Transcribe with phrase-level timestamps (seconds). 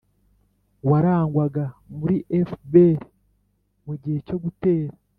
[0.89, 1.65] warangwaga
[1.97, 2.15] muri
[2.49, 2.99] fpr
[3.85, 4.93] mu gihe cyo gutera.